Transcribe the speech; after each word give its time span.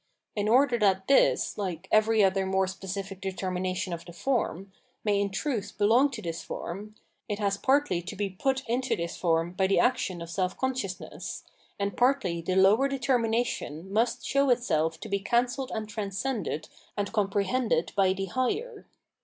In 0.35 0.49
order 0.49 0.79
that 0.79 1.07
this, 1.07 1.59
like 1.59 1.87
every 1.91 2.23
other 2.23 2.47
more 2.47 2.65
specific 2.65 3.21
determination 3.21 3.93
of 3.93 4.03
the 4.03 4.13
form, 4.13 4.71
may 5.03 5.21
in 5.21 5.29
truth 5.29 5.75
belong 5.77 6.09
to 6.09 6.23
this 6.23 6.41
form, 6.41 6.95
it 7.29 7.37
has 7.37 7.55
partly 7.55 8.01
to 8.01 8.15
be 8.15 8.27
put 8.27 8.67
into 8.67 8.95
this 8.95 9.15
form 9.15 9.51
by 9.53 9.67
the 9.67 9.79
action 9.79 10.19
of 10.19 10.31
self 10.31 10.57
consciousness, 10.57 11.43
and 11.79 11.95
partly 11.95 12.41
the 12.41 12.55
lower 12.55 12.87
determination 12.87 13.91
miist 13.93 14.25
show 14.25 14.49
itself 14.49 14.99
to 15.01 15.07
be 15.07 15.19
cancelled 15.19 15.69
and 15.71 15.87
transcended 15.87 16.67
and 16.97 17.13
com 17.13 17.29
prehended 17.29 17.93
by 17.93 18.11
the 18.11 18.25
higher. 18.25 18.87